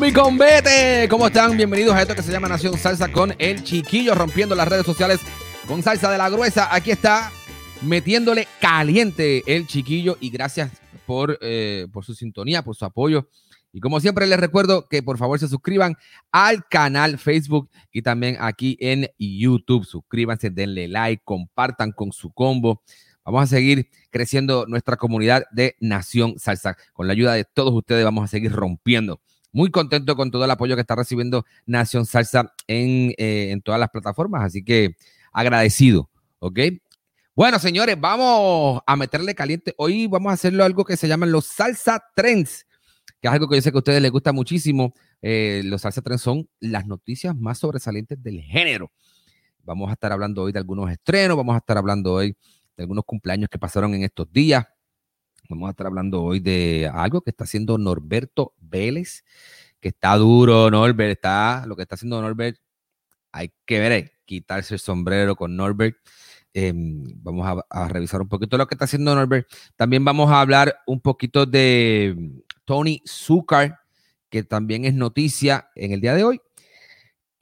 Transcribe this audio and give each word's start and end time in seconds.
Mi 0.00 0.12
convete! 0.14 1.06
¿Cómo 1.10 1.26
están? 1.26 1.58
Bienvenidos 1.58 1.94
a 1.94 2.00
esto 2.00 2.14
que 2.14 2.22
se 2.22 2.32
llama 2.32 2.48
Nación 2.48 2.78
Salsa 2.78 3.12
con 3.12 3.34
el 3.38 3.62
chiquillo 3.62 4.14
rompiendo 4.14 4.54
las 4.54 4.66
redes 4.66 4.86
sociales 4.86 5.20
con 5.68 5.82
salsa 5.82 6.10
de 6.10 6.16
la 6.16 6.30
gruesa. 6.30 6.74
Aquí 6.74 6.90
está 6.90 7.30
metiéndole 7.82 8.48
caliente 8.62 9.42
el 9.46 9.66
chiquillo 9.66 10.16
y 10.18 10.30
gracias 10.30 10.72
por, 11.04 11.38
eh, 11.42 11.86
por 11.92 12.06
su 12.06 12.14
sintonía, 12.14 12.62
por 12.62 12.76
su 12.76 12.86
apoyo. 12.86 13.28
Y 13.74 13.80
como 13.80 14.00
siempre 14.00 14.26
les 14.26 14.40
recuerdo 14.40 14.88
que 14.88 15.02
por 15.02 15.18
favor 15.18 15.38
se 15.38 15.48
suscriban 15.48 15.96
al 16.32 16.66
canal 16.66 17.18
Facebook 17.18 17.68
y 17.92 18.00
también 18.00 18.38
aquí 18.40 18.78
en 18.80 19.06
YouTube. 19.18 19.84
Suscríbanse, 19.84 20.48
denle 20.48 20.88
like, 20.88 21.22
compartan 21.26 21.92
con 21.92 22.10
su 22.12 22.32
combo. 22.32 22.82
Vamos 23.22 23.42
a 23.42 23.46
seguir 23.46 23.90
creciendo 24.10 24.64
nuestra 24.66 24.96
comunidad 24.96 25.44
de 25.52 25.76
Nación 25.78 26.38
Salsa. 26.38 26.78
Con 26.94 27.06
la 27.06 27.12
ayuda 27.12 27.34
de 27.34 27.44
todos 27.44 27.74
ustedes 27.74 28.02
vamos 28.02 28.24
a 28.24 28.28
seguir 28.28 28.50
rompiendo. 28.50 29.20
Muy 29.52 29.70
contento 29.70 30.16
con 30.16 30.30
todo 30.30 30.44
el 30.44 30.50
apoyo 30.50 30.74
que 30.76 30.82
está 30.82 30.94
recibiendo 30.94 31.44
Nación 31.66 32.06
Salsa 32.06 32.52
en, 32.66 33.14
eh, 33.18 33.50
en 33.50 33.62
todas 33.62 33.80
las 33.80 33.90
plataformas. 33.90 34.44
Así 34.44 34.62
que 34.64 34.96
agradecido, 35.32 36.08
¿ok? 36.38 36.58
Bueno, 37.34 37.58
señores, 37.58 37.96
vamos 37.98 38.82
a 38.86 38.96
meterle 38.96 39.34
caliente. 39.34 39.72
Hoy 39.78 40.06
vamos 40.06 40.30
a 40.30 40.34
hacerlo 40.34 40.64
algo 40.64 40.84
que 40.84 40.96
se 40.96 41.08
llaman 41.08 41.32
los 41.32 41.46
Salsa 41.46 42.02
Trends, 42.14 42.66
que 43.20 43.28
es 43.28 43.32
algo 43.32 43.48
que 43.48 43.56
yo 43.56 43.62
sé 43.62 43.70
que 43.70 43.78
a 43.78 43.80
ustedes 43.80 44.02
les 44.02 44.10
gusta 44.10 44.32
muchísimo. 44.32 44.92
Eh, 45.22 45.62
los 45.64 45.82
Salsa 45.82 46.02
Trends 46.02 46.22
son 46.22 46.48
las 46.58 46.86
noticias 46.86 47.36
más 47.36 47.58
sobresalientes 47.58 48.22
del 48.22 48.42
género. 48.42 48.92
Vamos 49.62 49.88
a 49.90 49.92
estar 49.92 50.12
hablando 50.12 50.42
hoy 50.42 50.52
de 50.52 50.58
algunos 50.58 50.90
estrenos, 50.90 51.36
vamos 51.36 51.54
a 51.54 51.58
estar 51.58 51.78
hablando 51.78 52.14
hoy 52.14 52.36
de 52.76 52.82
algunos 52.82 53.04
cumpleaños 53.04 53.48
que 53.48 53.58
pasaron 53.58 53.94
en 53.94 54.04
estos 54.04 54.30
días. 54.32 54.66
Vamos 55.50 55.66
a 55.66 55.70
estar 55.70 55.88
hablando 55.88 56.22
hoy 56.22 56.38
de 56.38 56.88
algo 56.94 57.22
que 57.22 57.30
está 57.30 57.42
haciendo 57.42 57.76
Norberto 57.76 58.54
Vélez, 58.60 59.24
que 59.80 59.88
está 59.88 60.14
duro, 60.14 60.70
Norbert, 60.70 61.10
está 61.10 61.64
lo 61.66 61.74
que 61.74 61.82
está 61.82 61.96
haciendo 61.96 62.22
Norbert. 62.22 62.56
Hay 63.32 63.52
que 63.66 63.80
ver, 63.80 64.12
quitarse 64.24 64.74
el 64.74 64.80
sombrero 64.80 65.34
con 65.34 65.56
Norbert. 65.56 65.96
Eh, 66.54 66.72
vamos 66.74 67.48
a, 67.48 67.64
a, 67.68 67.88
revisar 67.88 68.20
un 68.20 68.28
poquito 68.28 68.56
lo 68.56 68.68
que 68.68 68.76
está 68.76 68.84
haciendo 68.84 69.12
Norbert. 69.12 69.48
También 69.74 70.04
vamos 70.04 70.30
a 70.30 70.40
hablar 70.40 70.82
un 70.86 71.00
poquito 71.00 71.46
de 71.46 72.42
Tony 72.64 73.02
Zucker, 73.04 73.74
que 74.28 74.44
también 74.44 74.84
es 74.84 74.94
noticia 74.94 75.68
en 75.74 75.90
el 75.90 76.00
día 76.00 76.14
de 76.14 76.22
hoy. 76.22 76.40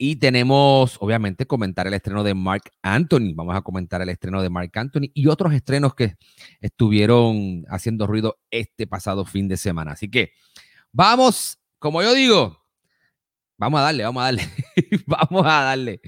Y 0.01 0.15
tenemos, 0.15 0.95
obviamente, 1.01 1.45
comentar 1.45 1.85
el 1.85 1.93
estreno 1.93 2.23
de 2.23 2.33
Mark 2.33 2.71
Anthony. 2.81 3.33
Vamos 3.35 3.53
a 3.53 3.61
comentar 3.61 4.01
el 4.01 4.07
estreno 4.07 4.41
de 4.41 4.49
Mark 4.49 4.71
Anthony 4.73 5.11
y 5.13 5.27
otros 5.27 5.51
estrenos 5.51 5.93
que 5.93 6.15
estuvieron 6.61 7.65
haciendo 7.67 8.07
ruido 8.07 8.39
este 8.49 8.87
pasado 8.87 9.25
fin 9.25 9.49
de 9.49 9.57
semana. 9.57 9.91
Así 9.91 10.09
que 10.09 10.31
vamos, 10.93 11.59
como 11.79 12.01
yo 12.01 12.13
digo, 12.13 12.65
vamos 13.57 13.81
a 13.81 13.83
darle, 13.83 14.05
vamos 14.05 14.21
a 14.21 14.25
darle, 14.27 14.43
vamos 15.05 15.45
a 15.45 15.63
darle. 15.63 15.99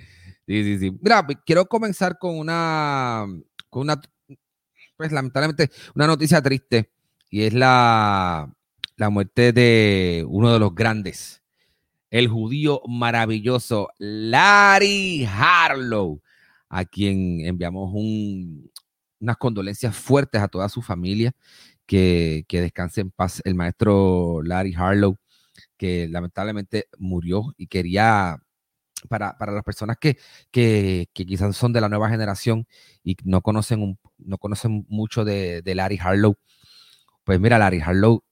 Sí, 0.48 0.64
sí, 0.64 0.80
sí. 0.80 0.98
Mira, 1.02 1.28
quiero 1.46 1.66
comenzar 1.66 2.18
con 2.18 2.40
una, 2.40 3.26
con 3.70 3.82
una, 3.82 4.02
pues 4.96 5.12
lamentablemente, 5.12 5.70
una 5.96 6.08
noticia 6.08 6.42
triste 6.42 6.94
y 7.30 7.42
es 7.42 7.54
la, 7.54 8.50
la 8.96 9.10
muerte 9.10 9.52
de 9.52 10.26
uno 10.30 10.54
de 10.54 10.60
los 10.60 10.74
grandes 10.74 11.41
el 12.12 12.28
judío 12.28 12.82
maravilloso 12.88 13.90
Larry 13.98 15.26
Harlow, 15.26 16.22
a 16.70 16.86
quien 16.86 17.40
enviamos 17.46 17.92
un, 17.94 18.72
unas 19.20 19.38
condolencias 19.38 19.96
fuertes 19.96 20.42
a 20.42 20.48
toda 20.50 20.70
su 20.70 20.82
familia, 20.82 21.34
que, 21.86 22.46
que, 22.48 22.62
descanse 22.62 23.02
en 23.02 23.12
paz 23.12 23.42
el 23.46 23.56
maestro 23.56 24.42
Larry 24.44 24.74
Harlow, 24.76 25.18
que 25.78 26.08
lamentablemente 26.10 26.88
murió 26.98 27.54
y 27.58 27.68
quería, 27.68 28.38
para, 29.10 29.38
para 29.38 29.54
las 29.54 29.64
personas 29.64 29.98
que, 30.00 30.18
que, 30.52 31.10
que, 31.14 31.26
quizás 31.26 31.56
son 31.56 31.74
de 31.74 31.82
la 31.82 31.90
nueva 31.90 32.10
generación 32.10 32.68
y 33.04 33.18
no 33.24 33.42
conocen, 33.42 33.82
un, 33.82 34.00
no 34.18 34.38
conocen 34.38 34.86
mucho 34.90 35.26
de, 35.26 35.62
de 35.62 35.76
Larry 35.76 35.98
Harlow, 36.02 36.36
pues 37.24 37.40
mira, 37.40 37.58
Larry 37.58 37.82
Harlow 37.82 38.24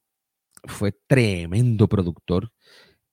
fue 0.64 0.92
tremendo 1.06 1.88
productor, 1.88 2.52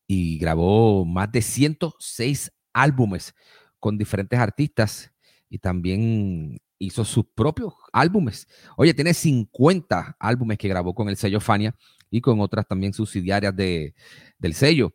y 0.07 0.39
grabó 0.39 1.05
más 1.05 1.31
de 1.31 1.41
106 1.41 2.51
álbumes 2.73 3.35
con 3.79 3.97
diferentes 3.97 4.39
artistas 4.39 5.11
y 5.49 5.59
también 5.59 6.59
hizo 6.79 7.03
sus 7.05 7.25
propios 7.35 7.73
álbumes. 7.91 8.47
Oye, 8.77 8.93
tiene 8.93 9.13
50 9.13 10.15
álbumes 10.19 10.57
que 10.57 10.67
grabó 10.67 10.93
con 10.93 11.09
el 11.09 11.17
sello 11.17 11.39
Fania 11.39 11.75
y 12.09 12.21
con 12.21 12.39
otras 12.39 12.67
también 12.67 12.93
subsidiarias 12.93 13.55
de, 13.55 13.95
del 14.37 14.53
sello. 14.53 14.93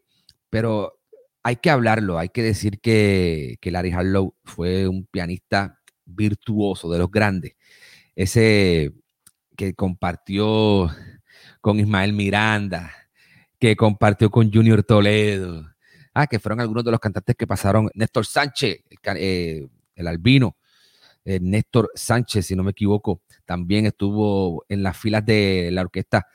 Pero 0.50 0.98
hay 1.42 1.56
que 1.56 1.70
hablarlo, 1.70 2.18
hay 2.18 2.28
que 2.28 2.42
decir 2.42 2.80
que, 2.80 3.58
que 3.60 3.70
Larry 3.70 3.92
Harlow 3.92 4.34
fue 4.44 4.86
un 4.88 5.06
pianista 5.06 5.80
virtuoso 6.04 6.90
de 6.90 6.98
los 6.98 7.10
grandes. 7.10 7.56
Ese 8.14 8.92
que 9.56 9.74
compartió 9.74 10.90
con 11.60 11.78
Ismael 11.80 12.12
Miranda, 12.12 12.92
que 13.62 13.76
compartió 13.76 14.28
con 14.28 14.52
Junior 14.52 14.82
Toledo. 14.82 15.72
Ah, 16.12 16.26
que 16.26 16.40
fueron 16.40 16.58
algunos 16.58 16.82
de 16.82 16.90
los 16.90 16.98
cantantes 16.98 17.36
que 17.36 17.46
pasaron. 17.46 17.88
Néstor 17.94 18.26
Sánchez, 18.26 18.82
el, 18.90 19.16
eh, 19.18 19.68
el 19.94 20.06
albino. 20.08 20.56
Eh, 21.24 21.38
Néstor 21.40 21.88
Sánchez, 21.94 22.44
si 22.44 22.56
no 22.56 22.64
me 22.64 22.72
equivoco, 22.72 23.22
también 23.44 23.86
estuvo 23.86 24.64
en 24.68 24.82
las 24.82 24.96
filas 24.96 25.24
de 25.24 25.70
la 25.70 25.82
orquesta 25.82 26.26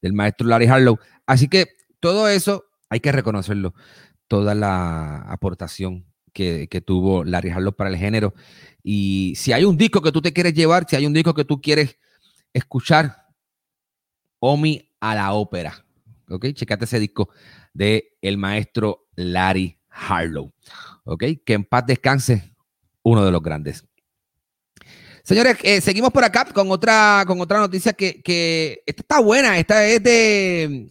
del 0.00 0.14
maestro 0.14 0.48
Larry 0.48 0.68
Harlow. 0.68 0.98
Así 1.26 1.48
que 1.48 1.66
todo 2.00 2.28
eso 2.28 2.64
hay 2.88 3.00
que 3.00 3.12
reconocerlo, 3.12 3.74
toda 4.26 4.54
la 4.54 5.18
aportación 5.30 6.06
que, 6.32 6.66
que, 6.66 6.80
tuvo 6.80 7.24
Larry 7.24 7.50
Harlow 7.50 7.74
para 7.74 7.90
el 7.90 7.98
género. 7.98 8.32
Y 8.82 9.34
si 9.36 9.52
hay 9.52 9.66
un 9.66 9.76
disco 9.76 10.00
que 10.00 10.12
tú 10.12 10.22
te 10.22 10.32
quieres 10.32 10.54
llevar, 10.54 10.86
si 10.88 10.96
hay 10.96 11.04
un 11.04 11.12
disco 11.12 11.34
que 11.34 11.44
tú 11.44 11.60
quieres 11.60 11.98
escuchar, 12.54 13.26
Omi 14.38 14.90
a 14.98 15.14
la 15.14 15.34
ópera. 15.34 15.84
¿Ok? 16.30 16.46
Checate 16.52 16.84
ese 16.84 16.98
disco 16.98 17.28
de 17.74 18.16
el 18.22 18.38
maestro 18.38 19.08
Larry 19.14 19.78
Harlow, 19.90 20.52
¿ok? 21.04 21.24
Que 21.44 21.54
en 21.54 21.64
paz 21.64 21.86
descanse 21.86 22.54
uno 23.02 23.24
de 23.24 23.32
los 23.32 23.42
grandes. 23.42 23.84
Señores, 25.22 25.58
eh, 25.62 25.80
seguimos 25.80 26.10
por 26.10 26.24
acá 26.24 26.44
con 26.46 26.70
otra, 26.70 27.24
con 27.26 27.40
otra 27.40 27.58
noticia 27.58 27.92
que, 27.92 28.22
que 28.22 28.82
esta 28.86 29.02
está 29.02 29.20
buena. 29.20 29.58
Esta 29.58 29.86
es 29.86 30.02
de 30.02 30.90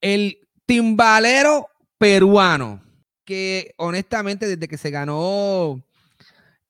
el 0.00 0.38
timbalero 0.64 1.68
peruano, 1.98 2.82
que 3.24 3.74
honestamente 3.76 4.46
desde 4.46 4.68
que 4.68 4.78
se 4.78 4.90
ganó 4.90 5.82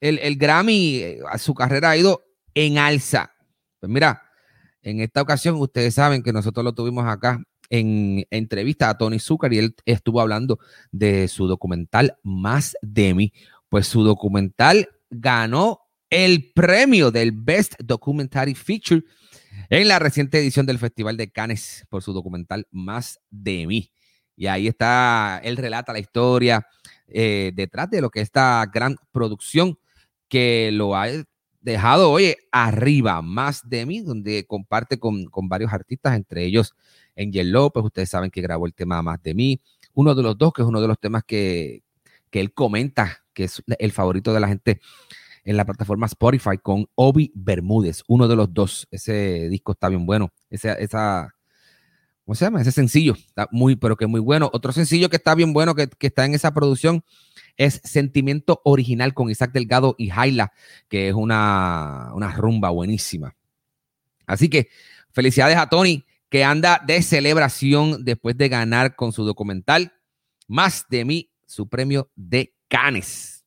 el, 0.00 0.18
el 0.18 0.36
Grammy, 0.36 0.96
eh, 0.96 1.20
su 1.38 1.54
carrera 1.54 1.90
ha 1.90 1.96
ido 1.96 2.24
en 2.54 2.78
alza. 2.78 3.32
Pues 3.80 3.90
mira, 3.90 4.22
en 4.82 5.00
esta 5.00 5.22
ocasión 5.22 5.56
ustedes 5.56 5.94
saben 5.94 6.22
que 6.22 6.32
nosotros 6.32 6.64
lo 6.64 6.74
tuvimos 6.74 7.06
acá 7.06 7.42
en 7.70 8.26
entrevista 8.30 8.88
a 8.88 8.98
Tony 8.98 9.18
Zucker 9.18 9.52
y 9.52 9.58
él 9.58 9.76
estuvo 9.84 10.20
hablando 10.20 10.58
de 10.92 11.28
su 11.28 11.46
documental 11.46 12.16
Más 12.22 12.76
de 12.82 13.14
mí. 13.14 13.32
Pues 13.68 13.86
su 13.86 14.02
documental 14.02 14.88
ganó 15.10 15.80
el 16.10 16.52
premio 16.54 17.10
del 17.10 17.32
Best 17.32 17.74
Documentary 17.82 18.54
Feature 18.54 19.02
en 19.70 19.88
la 19.88 19.98
reciente 19.98 20.38
edición 20.38 20.66
del 20.66 20.78
Festival 20.78 21.16
de 21.16 21.30
Cannes 21.30 21.84
por 21.88 22.02
su 22.02 22.12
documental 22.12 22.66
Más 22.70 23.20
de 23.30 23.66
mí. 23.66 23.90
Y 24.36 24.46
ahí 24.46 24.68
está, 24.68 25.40
él 25.42 25.56
relata 25.56 25.92
la 25.92 25.98
historia 25.98 26.66
eh, 27.08 27.52
detrás 27.54 27.90
de 27.90 28.00
lo 28.00 28.10
que 28.10 28.20
esta 28.20 28.64
gran 28.72 28.96
producción 29.10 29.78
que 30.28 30.70
lo 30.72 30.94
ha 30.94 31.06
dejado, 31.60 32.10
oye, 32.10 32.36
arriba, 32.52 33.22
Más 33.22 33.68
de 33.68 33.86
mí, 33.86 34.00
donde 34.00 34.46
comparte 34.46 34.98
con, 34.98 35.24
con 35.26 35.48
varios 35.48 35.72
artistas, 35.72 36.14
entre 36.14 36.44
ellos 36.44 36.74
Angel 37.16 37.50
López, 37.50 37.84
ustedes 37.84 38.08
saben 38.08 38.30
que 38.30 38.40
grabó 38.40 38.66
el 38.66 38.74
tema 38.74 39.02
Más 39.02 39.22
de 39.22 39.34
mí, 39.34 39.60
uno 39.94 40.14
de 40.14 40.22
los 40.22 40.36
dos, 40.36 40.52
que 40.52 40.62
es 40.62 40.68
uno 40.68 40.80
de 40.80 40.88
los 40.88 40.98
temas 40.98 41.24
que, 41.24 41.82
que 42.30 42.40
él 42.40 42.52
comenta, 42.52 43.24
que 43.32 43.44
es 43.44 43.62
el 43.78 43.92
favorito 43.92 44.34
de 44.34 44.40
la 44.40 44.48
gente 44.48 44.80
en 45.44 45.56
la 45.56 45.64
plataforma 45.64 46.06
Spotify 46.06 46.58
con 46.60 46.86
Obi 46.96 47.32
Bermúdez, 47.34 48.02
uno 48.08 48.28
de 48.28 48.36
los 48.36 48.52
dos. 48.52 48.88
Ese 48.90 49.48
disco 49.48 49.72
está 49.72 49.88
bien 49.88 50.04
bueno. 50.04 50.32
Esa, 50.50 50.72
esa 50.72 51.34
¿cómo 52.24 52.34
se 52.34 52.44
llama? 52.44 52.60
Ese 52.60 52.72
sencillo 52.72 53.14
está 53.14 53.48
muy, 53.52 53.76
pero 53.76 53.96
que 53.96 54.06
muy 54.06 54.20
bueno. 54.20 54.50
Otro 54.52 54.72
sencillo 54.72 55.08
que 55.08 55.16
está 55.16 55.34
bien 55.36 55.52
bueno, 55.52 55.76
que, 55.76 55.88
que 55.88 56.08
está 56.08 56.24
en 56.24 56.34
esa 56.34 56.52
producción, 56.52 57.04
es 57.56 57.80
Sentimiento 57.84 58.60
Original 58.64 59.14
con 59.14 59.30
Isaac 59.30 59.52
Delgado 59.52 59.94
y 59.98 60.10
Jaila, 60.10 60.52
que 60.88 61.08
es 61.08 61.14
una, 61.14 62.10
una 62.14 62.32
rumba 62.32 62.70
buenísima. 62.70 63.36
Así 64.26 64.48
que 64.48 64.68
felicidades 65.12 65.56
a 65.56 65.68
Tony, 65.68 66.04
que 66.28 66.44
anda 66.44 66.82
de 66.84 67.02
celebración 67.02 68.04
después 68.04 68.36
de 68.36 68.48
ganar 68.48 68.96
con 68.96 69.12
su 69.12 69.24
documental 69.24 69.92
Más 70.48 70.86
de 70.88 71.04
mí, 71.04 71.30
su 71.46 71.68
premio 71.68 72.10
de 72.14 72.54
Canes. 72.68 73.44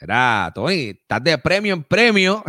Mira, 0.00 0.50
Tony, 0.54 0.90
estás 1.00 1.22
de 1.22 1.38
premio 1.38 1.74
en 1.74 1.84
premio. 1.84 2.42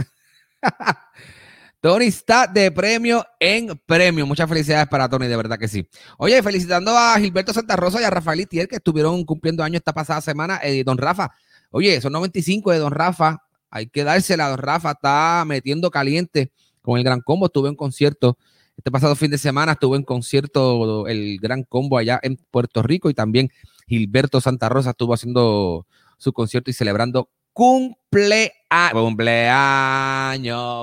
Tony 1.83 2.05
está 2.05 2.47
de 2.47 2.71
premio 2.71 3.25
en 3.39 3.79
premio. 3.85 4.25
Muchas 4.25 4.49
felicidades 4.49 4.87
para 4.87 5.09
Tony, 5.09 5.27
de 5.27 5.37
verdad 5.37 5.59
que 5.59 5.67
sí. 5.67 5.87
Oye, 6.17 6.41
felicitando 6.41 6.97
a 6.97 7.19
Gilberto 7.19 7.53
Santa 7.53 7.75
Rosa 7.75 8.01
y 8.01 8.05
a 8.05 8.09
Rafael 8.09 8.39
Itier, 8.39 8.67
que 8.67 8.77
estuvieron 8.77 9.23
cumpliendo 9.25 9.63
años 9.63 9.79
esta 9.79 9.93
pasada 9.93 10.21
semana. 10.21 10.59
Eh, 10.63 10.83
don 10.85 10.97
Rafa, 10.97 11.31
oye, 11.71 11.99
son 11.99 12.13
95 12.13 12.71
de 12.71 12.79
Don 12.79 12.91
Rafa. 12.91 13.43
Hay 13.69 13.87
que 13.87 14.03
dársela. 14.03 14.49
Don 14.49 14.59
Rafa 14.59 14.91
está 14.91 15.43
metiendo 15.45 15.91
caliente 15.91 16.51
con 16.81 16.97
el 16.97 17.03
Gran 17.03 17.21
Combo. 17.21 17.47
Estuve 17.47 17.69
en 17.69 17.75
concierto 17.75 18.37
este 18.77 18.91
pasado 18.91 19.15
fin 19.15 19.31
de 19.31 19.37
semana. 19.37 19.73
Estuve 19.73 19.97
en 19.97 20.03
concierto 20.03 21.07
el 21.07 21.39
Gran 21.39 21.63
Combo 21.63 21.97
allá 21.97 22.19
en 22.23 22.37
Puerto 22.51 22.83
Rico 22.83 23.09
y 23.09 23.13
también 23.13 23.51
Gilberto 23.87 24.41
Santa 24.41 24.69
Rosa 24.69 24.91
estuvo 24.91 25.13
haciendo 25.13 25.87
su 26.17 26.33
concierto 26.33 26.69
y 26.71 26.73
celebrando 26.73 27.29
cumpleaños 27.53 28.11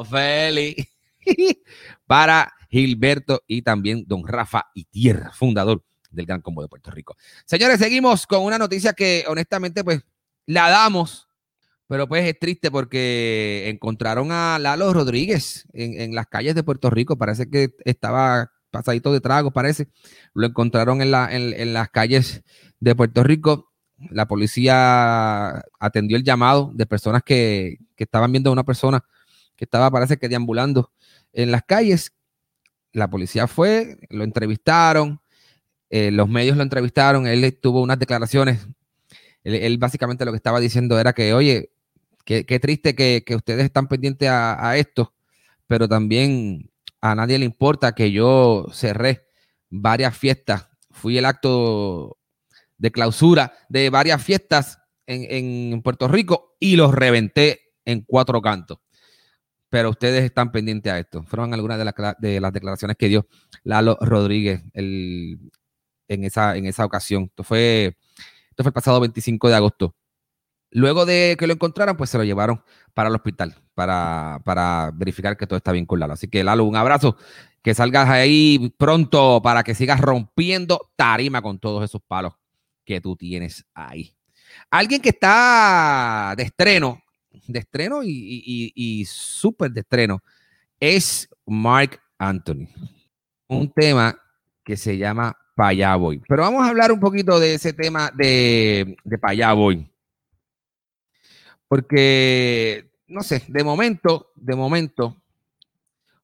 feliz 0.09 0.77
para 2.07 2.53
Gilberto 2.71 3.43
y 3.47 3.63
también 3.63 4.05
don 4.07 4.27
Rafa 4.27 4.71
y 4.75 4.85
Tierra, 4.85 5.33
fundador 5.33 5.83
del 6.11 6.27
Gran 6.27 6.41
Combo 6.41 6.63
de 6.63 6.69
Puerto 6.69 6.91
Rico. 6.91 7.17
Señores, 7.45 7.79
seguimos 7.79 8.27
con 8.27 8.43
una 8.43 8.59
noticia 8.59 8.93
que 8.93 9.25
honestamente 9.29 9.83
pues 9.83 10.05
la 10.47 10.71
damos, 10.71 11.29
pero 11.91 12.09
pues 12.09 12.25
es 12.25 12.39
triste 12.39 12.71
porque 12.71 13.69
encontraron 13.69 14.33
a 14.33 14.59
Lalo 14.59 14.95
Rodríguez 14.95 15.67
en, 15.73 16.15
las 16.15 16.29
calles 16.29 16.55
de 16.55 16.63
Puerto 16.63 16.89
Rico, 16.89 17.19
parece 17.19 17.51
que 17.51 17.75
estaba 17.85 18.53
pasadito 18.71 19.13
de 19.13 19.21
trago, 19.21 19.51
parece, 19.51 19.89
lo 20.33 20.47
encontraron 20.47 21.03
en, 21.03 21.11
la, 21.11 21.29
en 21.35 21.75
las 21.75 21.91
calles 21.91 22.45
de 22.79 22.95
Puerto 22.95 23.25
Rico 23.25 23.71
la 24.09 24.27
policía 24.27 25.63
atendió 25.79 26.17
el 26.17 26.25
llamado 26.25 26.71
de 26.75 26.87
personas 26.87 27.23
que, 27.23 27.79
estaban 27.97 28.33
viendo 28.33 28.49
a 28.49 28.53
una 28.55 28.65
persona 28.65 29.05
que 29.57 29.65
estaba, 29.65 29.91
parece 29.91 30.17
que 30.17 30.29
deambulando 30.29 30.91
en 31.35 31.51
las 31.51 31.63
calles. 31.65 32.15
La 32.93 33.11
policía 33.11 33.47
fue, 33.47 33.99
lo 34.09 34.25
entrevistaron, 34.25 35.21
eh, 35.91 36.11
los 36.11 36.29
medios 36.29 36.57
lo 36.57 36.63
entrevistaron, 36.63 37.27
él 37.27 37.59
tuvo 37.61 37.83
unas 37.83 37.99
declaraciones. 37.99 38.67
Él, 39.45 39.77
básicamente 39.79 40.25
lo 40.25 40.33
que 40.33 40.37
estaba 40.37 40.61
diciendo 40.61 40.99
era 40.99 41.13
que, 41.13 41.35
oye, 41.35 41.71
qué, 42.25 42.61
triste 42.61 42.95
que, 42.95 43.25
ustedes 43.35 43.65
están 43.65 43.89
pendientes 43.89 44.29
a, 44.31 44.77
esto, 44.77 45.15
pero 45.67 45.89
también 45.89 46.71
a 47.01 47.15
nadie 47.15 47.39
le 47.39 47.45
importa 47.45 47.93
que 47.93 48.13
yo 48.13 48.67
cerré 48.73 49.27
varias 49.69 50.17
fiestas. 50.17 50.69
Fui 50.91 51.19
el 51.19 51.25
acto 51.25 52.19
de 52.79 52.91
clausura 52.91 53.53
de 53.69 53.91
varias 53.91 54.23
fiestas 54.23 54.79
en, 55.07 55.83
Puerto 55.83 56.09
Rico 56.09 56.57
y 56.61 56.77
los 56.77 56.95
reventé 56.95 57.73
en 57.85 58.03
cuatro 58.03 58.41
cantos. 58.41 58.79
Pero 59.69 59.91
ustedes 59.91 60.25
están 60.25 60.51
pendientes 60.51 60.93
a 60.93 60.99
esto. 60.99 61.23
Fueron 61.23 61.55
algunas 61.55 61.79
de, 61.79 62.15
de 62.19 62.41
las 62.41 62.53
declaraciones 62.53 62.97
que 62.97 63.09
dio 63.09 63.29
Lalo 63.63 63.97
Rodríguez 64.01 64.63
en, 64.75 65.51
esa, 66.09 66.57
en 66.57 66.67
esa 66.67 66.85
ocasión. 66.85 67.25
Esto 67.25 67.45
fue, 67.45 67.97
esto 68.51 68.63
fue 68.65 68.71
el 68.71 68.75
pasado 68.75 69.01
25 69.01 69.49
de 69.49 69.55
agosto. 69.55 69.95
Luego 70.71 71.05
de 71.05 71.37
que 71.39 71.47
lo 71.47 71.53
encontraran, 71.53 71.97
pues 71.97 72.11
se 72.11 72.19
lo 72.19 72.25
llevaron 72.25 72.63
para 72.95 73.09
el 73.09 73.15
hospital 73.15 73.57
para, 73.81 74.43
para 74.45 74.91
verificar 74.95 75.39
que 75.39 75.47
todo 75.47 75.57
está 75.57 75.73
bien 75.73 75.87
con 75.87 75.99
Lalo. 75.99 76.13
Así 76.13 76.29
que 76.29 76.45
Lalo, 76.45 76.65
un 76.65 76.77
abrazo, 76.77 77.17
que 77.63 77.75
salgas 77.75 78.11
ahí 78.11 78.75
pronto 78.77 79.41
para 79.43 79.63
que 79.63 79.75
sigas 79.75 80.01
rompiendo 80.03 80.91
tarima 80.97 81.41
con 81.41 81.59
todos 81.59 81.83
esos 81.83 82.03
palos 82.03 82.35
que 82.85 83.01
tú 83.01 83.17
tienes 83.17 83.65
ahí. 83.73 84.15
Alguien 84.71 85.01
que 85.01 85.09
está 85.09 86.35
de 86.37 86.43
estreno, 86.43 87.03
de 87.47 87.61
estreno 87.61 88.01
y, 88.03 89.05
súper 89.09 89.71
de 89.71 89.81
estreno, 89.81 90.23
es 90.79 91.29
Mark 91.47 92.01
Anthony. 92.19 92.69
Un 93.49 93.73
tema 93.73 94.15
que 94.63 94.77
se 94.77 94.99
llama 94.99 95.35
Payaboy. 95.57 96.21
Pero 96.29 96.43
vamos 96.43 96.63
a 96.63 96.69
hablar 96.69 96.93
un 96.93 97.01
poquito 97.01 97.41
de 97.41 97.55
ese 97.55 97.73
tema 97.73 98.11
de, 98.15 98.97
de. 99.05 99.90
Porque, 101.71 102.91
no 103.07 103.23
sé, 103.23 103.45
de 103.47 103.63
momento, 103.63 104.33
de 104.35 104.57
momento, 104.57 105.23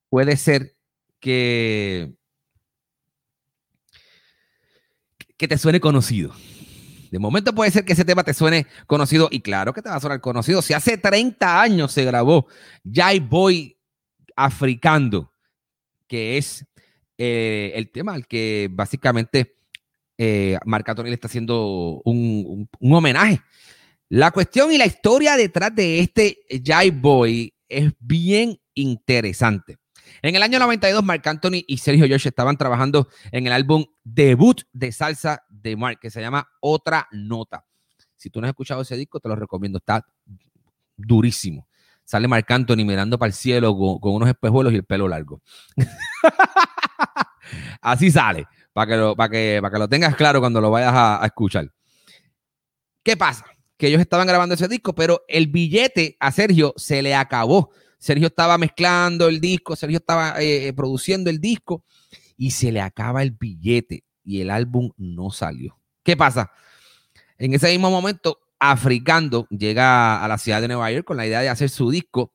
puede 0.09 0.37
ser 0.37 0.75
que, 1.21 2.13
que 5.37 5.47
te 5.47 5.57
suene 5.57 5.79
conocido. 5.79 6.35
De 7.13 7.21
momento 7.21 7.55
puede 7.55 7.71
ser 7.71 7.85
que 7.85 7.93
ese 7.93 8.05
tema 8.05 8.25
te 8.25 8.35
suene 8.35 8.67
conocido 8.89 9.29
y 9.31 9.39
claro 9.39 9.73
que 9.73 9.83
te 9.83 9.89
va 9.89 9.95
a 9.95 10.01
sonar 10.01 10.21
conocido. 10.21 10.63
Si 10.63 10.75
hace 10.75 10.99
30 10.99 11.63
años 11.63 11.93
se 11.93 12.05
grabó 12.05 12.49
Jai 12.85 13.21
Boy 13.21 13.79
Africando, 14.35 15.31
que 16.09 16.39
es 16.39 16.67
eh, 17.19 17.71
el 17.77 17.89
tema 17.93 18.15
al 18.15 18.27
que 18.27 18.69
básicamente 18.69 19.55
eh, 20.19 20.59
le 20.65 21.15
está 21.15 21.29
haciendo 21.29 22.03
un, 22.05 22.69
homenaje. 22.81 23.41
La 24.09 24.31
cuestión 24.31 24.73
y 24.73 24.79
la 24.79 24.87
historia 24.87 25.37
detrás 25.37 25.75
de 25.75 25.99
este 25.99 26.39
Jai 26.65 26.91
Boy 26.91 27.53
es 27.69 27.93
bien 27.99 28.61
interesante. 28.75 29.79
En 30.23 30.37
el 30.37 30.43
año 30.43 30.59
92, 30.59 31.05
Marc 31.05 31.27
Anthony 31.27 31.65
y 31.67 31.79
Sergio 31.79 32.07
George 32.07 32.29
estaban 32.29 32.57
trabajando 32.57 33.09
en 33.33 33.47
el 33.47 33.53
álbum 33.53 33.85
debut 34.05 34.63
de 34.73 34.93
salsa 34.93 35.45
de 35.49 35.77
Mark, 35.77 35.99
que 36.01 36.11
se 36.11 36.21
llama 36.21 36.49
Otra 36.61 37.09
Nota. 37.11 37.65
Si 38.15 38.31
tú 38.31 38.41
no 38.41 38.47
has 38.47 38.51
escuchado 38.51 38.83
ese 38.83 38.97
disco, 38.97 39.19
te 39.19 39.29
lo 39.29 39.37
recomiendo. 39.37 39.79
Está 39.79 40.07
durísimo. 40.97 41.69
Sale 42.05 42.29
Marc 42.29 42.49
Anthony 42.49 42.85
mirando 42.85 43.19
para 43.19 43.29
el 43.29 43.35
cielo 43.35 43.77
con, 43.77 44.15
unos 44.15 44.29
espejuelos 44.29 44.73
y 44.73 44.77
el 44.77 44.85
pelo 44.85 45.09
largo. 45.09 45.43
Así 47.81 48.11
sale, 48.11 48.47
para 48.73 48.87
que, 48.87 48.97
lo, 48.97 49.17
para, 49.17 49.31
que, 49.31 49.59
para 49.61 49.73
que 49.73 49.79
lo 49.79 49.89
tengas 49.89 50.15
claro 50.15 50.41
cuando 50.41 50.61
lo 50.61 50.71
vayas 50.71 50.93
a, 50.95 51.25
escuchar. 51.25 51.73
¿Qué 53.03 53.17
pasa? 53.17 53.45
Que 53.77 53.89
ellos 53.89 54.01
estaban 54.01 54.27
grabando 54.27 54.55
ese 54.55 54.69
disco, 54.69 54.95
pero 54.95 55.23
el 55.29 55.49
billete 55.49 56.17
a 56.21 56.33
Sergio 56.33 56.73
se 56.77 57.03
le 57.03 57.15
acabó. 57.15 57.71
Sergio 57.99 58.29
estaba 58.29 58.59
mezclando 58.59 59.29
el 59.29 59.41
disco, 59.41 59.77
Sergio 59.77 59.99
estaba 59.99 60.41
eh, 60.41 60.73
produciendo 60.75 61.31
el 61.31 61.41
disco 61.41 61.85
y 62.37 62.51
se 62.51 62.73
le 62.73 62.81
acaba 62.81 63.23
el 63.23 63.33
billete 63.33 64.05
y 64.25 64.41
el 64.41 64.51
álbum 64.51 64.91
no 64.97 65.31
salió. 65.31 65.79
¿Qué 66.03 66.17
pasa? 66.17 66.51
En 67.39 67.55
ese 67.55 67.71
mismo 67.71 67.91
momento, 67.91 68.41
Africando 68.59 69.47
llega 69.51 70.25
a 70.25 70.29
la 70.29 70.39
ciudad 70.39 70.61
de 70.61 70.69
Nueva 70.69 70.91
York 70.91 71.05
con 71.05 71.17
la 71.17 71.27
idea 71.27 71.41
de 71.41 71.49
hacer 71.49 71.69
su 71.69 71.91
disco 71.91 72.33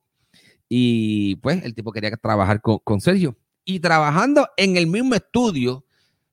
y 0.68 1.36
pues 1.36 1.64
el 1.64 1.74
tipo 1.74 1.92
quería 1.92 2.16
trabajar 2.16 2.60
con, 2.62 3.00
Sergio. 3.00 3.36
Y 3.64 3.80
trabajando 3.80 4.48
en 4.56 4.76
el 4.76 4.86
mismo 4.86 5.14
estudio, 5.14 5.84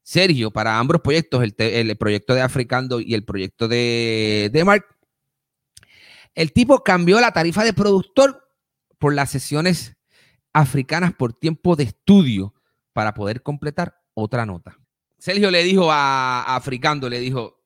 Sergio, 0.01 0.51
para 0.51 0.79
ambos 0.79 1.01
proyectos, 1.01 1.43
el, 1.43 1.97
proyecto 1.97 2.33
de 2.33 2.41
Africando 2.41 3.01
y 3.01 3.13
el 3.15 3.25
proyecto 3.25 3.67
de, 3.67 4.49
de 4.53 4.63
Mark, 4.63 4.85
el 6.35 6.53
tipo 6.53 6.83
cambió 6.83 7.19
la 7.19 7.31
tarifa 7.31 7.63
de 7.63 7.73
productor 7.73 8.49
por 8.97 9.13
las 9.13 9.29
sesiones 9.29 9.97
africanas 10.53 11.13
por 11.13 11.33
tiempo 11.33 11.75
de 11.75 11.83
estudio 11.83 12.53
para 12.93 13.13
poder 13.13 13.41
completar 13.41 14.01
otra 14.13 14.45
nota. 14.45 14.77
Sergio 15.17 15.51
le 15.51 15.63
dijo 15.63 15.91
a, 15.91 16.55
Africando, 16.55 17.09
le 17.09 17.19
dijo, 17.19 17.61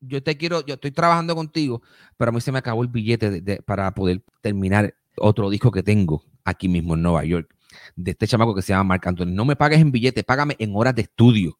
yo 0.00 0.22
te 0.22 0.36
quiero, 0.36 0.64
yo 0.64 0.74
estoy 0.74 0.92
trabajando 0.92 1.34
contigo, 1.34 1.82
pero 2.16 2.30
a 2.30 2.32
mí 2.32 2.40
se 2.40 2.52
me 2.52 2.58
acabó 2.58 2.82
el 2.82 2.88
billete 2.88 3.62
para 3.62 3.92
poder 3.94 4.24
terminar 4.40 4.94
otro 5.16 5.50
disco 5.50 5.70
que 5.70 5.82
tengo 5.82 6.24
aquí 6.44 6.68
mismo 6.68 6.94
en 6.94 7.02
Nueva 7.02 7.24
York. 7.24 7.54
de 7.96 8.12
este 8.12 8.26
chamaco 8.26 8.54
que 8.54 8.62
se 8.62 8.68
llama 8.72 8.84
Marc 8.84 9.06
Anthony. 9.06 9.26
No 9.26 9.44
me 9.44 9.56
pagues 9.56 9.80
en 9.80 9.90
billete, 9.90 10.22
págame 10.22 10.56
en 10.58 10.76
horas 10.76 10.94
de 10.94 11.02
estudio. 11.02 11.58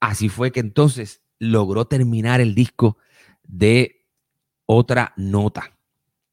Así 0.00 0.28
fue 0.28 0.52
que 0.52 0.60
entonces 0.60 1.22
logró 1.38 1.86
terminar 1.86 2.40
el 2.40 2.54
disco 2.54 2.98
de 3.42 4.03
otra 4.66 5.12
nota, 5.16 5.76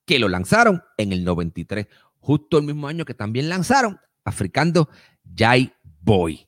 que 0.05 0.19
lo 0.19 0.29
lanzaron 0.29 0.83
en 0.97 1.13
el 1.13 1.23
93, 1.23 1.87
justo 2.19 2.57
el 2.57 2.65
mismo 2.65 2.87
año 2.87 3.05
que 3.05 3.13
también 3.13 3.49
lanzaron 3.49 3.99
Africando 4.23 4.89
Jai 5.35 5.73
Boy. 6.01 6.47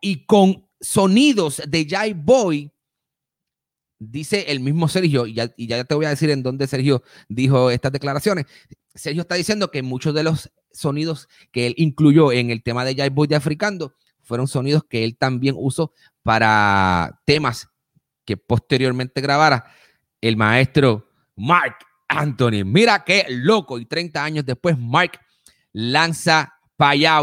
Y 0.00 0.26
con 0.26 0.68
sonidos 0.80 1.62
de 1.66 1.86
Jai 1.88 2.12
Boy, 2.12 2.70
dice 3.98 4.46
el 4.48 4.60
mismo 4.60 4.88
Sergio, 4.88 5.26
y 5.26 5.34
ya, 5.34 5.84
te 5.84 5.94
voy 5.94 6.06
a 6.06 6.10
decir 6.10 6.30
en 6.30 6.42
dónde 6.42 6.66
Sergio 6.66 7.02
dijo 7.28 7.70
estas 7.70 7.92
declaraciones. 7.92 8.46
Sergio 8.94 9.22
está 9.22 9.34
diciendo 9.34 9.70
que 9.70 9.82
muchos 9.82 10.14
de 10.14 10.22
los 10.22 10.50
sonidos 10.72 11.28
que 11.52 11.66
él 11.66 11.74
incluyó 11.76 12.32
en 12.32 12.50
el 12.50 12.62
tema 12.62 12.84
de 12.84 12.94
Jai 12.94 13.08
Boy 13.08 13.26
de 13.26 13.36
Africando 13.36 13.94
fueron 14.22 14.48
sonidos 14.48 14.84
que 14.84 15.04
él 15.04 15.16
también 15.16 15.54
usó 15.56 15.92
para 16.22 17.22
temas 17.24 17.68
que 18.24 18.36
posteriormente 18.36 19.20
grabara 19.20 19.72
el 20.20 20.36
maestro 20.36 21.05
Mark 21.36 21.76
Anthony. 22.08 22.64
Mira 22.64 23.04
qué 23.04 23.26
loco. 23.28 23.78
Y 23.78 23.86
30 23.86 24.24
años 24.24 24.44
después, 24.44 24.78
Mark 24.78 25.20
lanza 25.72 26.54
para 26.76 27.20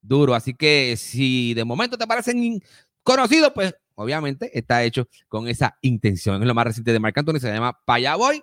duro. 0.00 0.34
Así 0.34 0.54
que 0.54 0.96
si 0.96 1.54
de 1.54 1.64
momento 1.64 1.98
te 1.98 2.06
parecen 2.06 2.62
conocidos, 3.02 3.52
pues 3.54 3.74
obviamente 3.94 4.56
está 4.56 4.82
hecho 4.84 5.08
con 5.28 5.48
esa 5.48 5.76
intención. 5.82 6.40
Es 6.40 6.46
lo 6.46 6.54
más 6.54 6.66
reciente 6.66 6.92
de 6.92 7.00
Mark 7.00 7.14
Anthony, 7.16 7.38
se 7.38 7.52
llama 7.52 7.78
Paya 7.84 8.16
Boy 8.16 8.42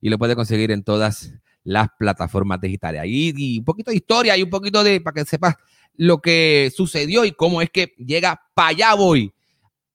y 0.00 0.08
lo 0.08 0.18
puede 0.18 0.36
conseguir 0.36 0.70
en 0.70 0.82
todas 0.82 1.32
las 1.64 1.88
plataformas 1.98 2.60
digitales. 2.60 3.00
Ahí 3.00 3.32
y 3.36 3.58
un 3.58 3.64
poquito 3.64 3.90
de 3.90 3.96
historia 3.96 4.36
y 4.36 4.42
un 4.42 4.50
poquito 4.50 4.82
de, 4.82 5.00
para 5.00 5.14
que 5.14 5.24
sepas 5.24 5.56
lo 5.96 6.20
que 6.20 6.72
sucedió 6.74 7.24
y 7.24 7.32
cómo 7.32 7.60
es 7.60 7.70
que 7.70 7.94
llega 7.98 8.40
Paya 8.54 8.94
Boy 8.94 9.32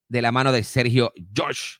de 0.08 0.22
la 0.22 0.32
mano 0.32 0.52
de 0.52 0.64
Sergio 0.64 1.12
Josh 1.36 1.78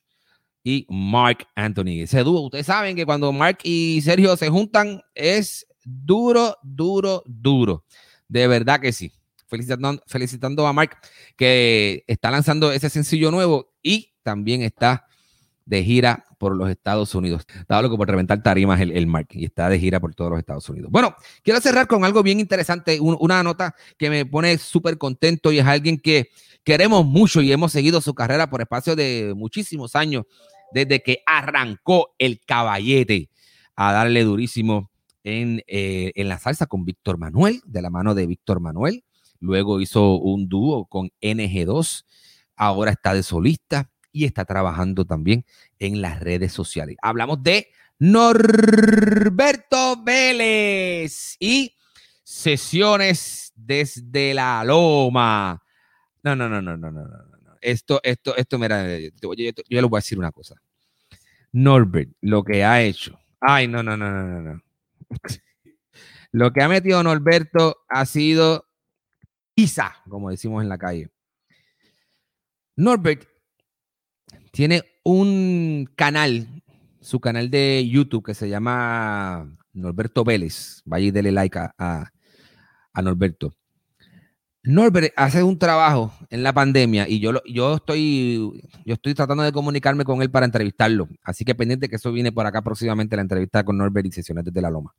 y 0.66 0.84
Mark 0.88 1.46
Anthony. 1.54 2.02
Ese 2.02 2.24
dúo, 2.24 2.40
ustedes 2.40 2.66
saben 2.66 2.96
que 2.96 3.06
cuando 3.06 3.30
Mark 3.30 3.58
y 3.62 4.00
Sergio 4.02 4.36
se 4.36 4.48
juntan 4.48 5.00
es 5.14 5.64
duro, 5.84 6.56
duro, 6.64 7.22
duro. 7.24 7.84
De 8.26 8.48
verdad 8.48 8.80
que 8.80 8.90
sí. 8.92 9.12
Felicitando, 9.46 10.02
felicitando 10.08 10.66
a 10.66 10.72
Mark 10.72 10.96
que 11.36 12.02
está 12.08 12.32
lanzando 12.32 12.72
ese 12.72 12.90
sencillo 12.90 13.30
nuevo 13.30 13.74
y 13.80 14.14
también 14.24 14.62
está 14.62 15.06
de 15.66 15.84
gira 15.84 16.24
por 16.36 16.56
los 16.56 16.68
Estados 16.68 17.14
Unidos. 17.14 17.46
Está 17.60 17.80
loco 17.80 17.96
por 17.96 18.08
reventar 18.08 18.42
tarimas 18.42 18.80
el, 18.80 18.90
el 18.90 19.06
Mark 19.06 19.28
y 19.30 19.44
está 19.44 19.68
de 19.68 19.78
gira 19.78 20.00
por 20.00 20.16
todos 20.16 20.32
los 20.32 20.40
Estados 20.40 20.68
Unidos. 20.68 20.90
Bueno, 20.90 21.14
quiero 21.44 21.60
cerrar 21.60 21.86
con 21.86 22.04
algo 22.04 22.24
bien 22.24 22.40
interesante, 22.40 22.98
una 23.00 23.44
nota 23.44 23.76
que 23.96 24.10
me 24.10 24.26
pone 24.26 24.58
súper 24.58 24.98
contento 24.98 25.52
y 25.52 25.60
es 25.60 25.64
alguien 25.64 25.96
que 25.96 26.28
queremos 26.64 27.06
mucho 27.06 27.40
y 27.40 27.52
hemos 27.52 27.70
seguido 27.70 28.00
su 28.00 28.14
carrera 28.14 28.50
por 28.50 28.60
espacio 28.60 28.96
de 28.96 29.32
muchísimos 29.36 29.94
años, 29.94 30.24
desde 30.72 31.02
que 31.02 31.22
arrancó 31.26 32.14
el 32.18 32.40
caballete 32.40 33.30
a 33.74 33.92
darle 33.92 34.24
durísimo 34.24 34.90
en, 35.24 35.62
eh, 35.66 36.12
en 36.14 36.28
la 36.28 36.38
salsa 36.38 36.66
con 36.66 36.84
Víctor 36.84 37.18
Manuel, 37.18 37.60
de 37.66 37.82
la 37.82 37.90
mano 37.90 38.14
de 38.14 38.26
Víctor 38.26 38.60
Manuel. 38.60 39.04
Luego 39.40 39.80
hizo 39.80 40.16
un 40.16 40.48
dúo 40.48 40.86
con 40.86 41.10
NG2, 41.20 42.04
ahora 42.56 42.92
está 42.92 43.14
de 43.14 43.22
solista 43.22 43.90
y 44.12 44.24
está 44.24 44.44
trabajando 44.44 45.04
también 45.04 45.44
en 45.78 46.00
las 46.00 46.20
redes 46.20 46.52
sociales. 46.52 46.96
Hablamos 47.02 47.42
de 47.42 47.68
Norberto 47.98 50.02
Vélez 50.02 51.36
y 51.38 51.74
sesiones 52.22 53.52
desde 53.54 54.34
la 54.34 54.64
loma. 54.64 55.62
No, 56.22 56.34
no, 56.34 56.48
no, 56.48 56.62
no, 56.62 56.76
no, 56.76 56.90
no, 56.90 57.02
no. 57.02 57.35
Esto, 57.66 57.98
esto, 58.04 58.36
esto, 58.36 58.60
mira, 58.60 58.86
yo, 58.96 59.34
yo, 59.34 59.50
yo 59.68 59.80
les 59.80 59.90
voy 59.90 59.98
a 59.98 59.98
decir 59.98 60.20
una 60.20 60.30
cosa. 60.30 60.54
Norbert, 61.50 62.12
lo 62.20 62.44
que 62.44 62.62
ha 62.62 62.80
hecho. 62.80 63.18
Ay, 63.40 63.66
no, 63.66 63.82
no, 63.82 63.96
no, 63.96 64.08
no, 64.08 64.40
no. 64.40 64.62
Lo 66.32 66.52
que 66.52 66.62
ha 66.62 66.68
metido 66.68 67.02
Norberto 67.02 67.78
ha 67.88 68.04
sido 68.04 68.66
quizá, 69.54 69.96
como 70.08 70.30
decimos 70.30 70.62
en 70.62 70.68
la 70.68 70.78
calle. 70.78 71.10
Norbert 72.76 73.26
tiene 74.52 74.84
un 75.02 75.88
canal, 75.96 76.62
su 77.00 77.18
canal 77.20 77.50
de 77.50 77.88
YouTube 77.88 78.26
que 78.26 78.34
se 78.34 78.48
llama 78.48 79.56
Norberto 79.72 80.22
Vélez. 80.24 80.82
Vaya 80.84 81.06
y 81.06 81.10
dele 81.10 81.32
like 81.32 81.58
a, 81.58 81.72
a, 81.78 83.02
Norberto. 83.02 83.56
Norbert 84.66 85.12
hace 85.14 85.44
un 85.44 85.58
trabajo 85.60 86.12
en 86.28 86.42
la 86.42 86.52
pandemia 86.52 87.08
y 87.08 87.20
yo, 87.20 87.40
yo, 87.46 87.76
estoy, 87.76 88.60
yo 88.84 88.94
estoy 88.94 89.14
tratando 89.14 89.44
de 89.44 89.52
comunicarme 89.52 90.04
con 90.04 90.22
él 90.22 90.30
para 90.30 90.44
entrevistarlo. 90.44 91.08
Así 91.22 91.44
que 91.44 91.54
pendiente 91.54 91.88
que 91.88 91.96
eso 91.96 92.10
viene 92.10 92.32
por 92.32 92.46
acá 92.46 92.62
próximamente 92.62 93.14
la 93.14 93.22
entrevista 93.22 93.64
con 93.64 93.78
Norbert 93.78 94.08
y 94.08 94.12
sesiones 94.12 94.44
desde 94.44 94.60
la 94.60 94.70
Loma. 94.70 94.92